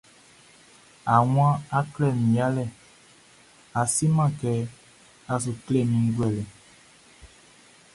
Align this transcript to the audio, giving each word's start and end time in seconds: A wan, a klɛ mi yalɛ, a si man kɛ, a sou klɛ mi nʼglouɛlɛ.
A 1.13 1.15
wan, 1.33 1.53
a 1.77 1.79
klɛ 1.93 2.07
mi 2.21 2.29
yalɛ, 2.37 2.63
a 3.79 3.81
si 3.93 4.05
man 4.15 4.31
kɛ, 4.39 4.51
a 5.31 5.33
sou 5.43 5.53
klɛ 5.65 5.79
mi 5.89 5.97
nʼglouɛlɛ. 6.07 6.43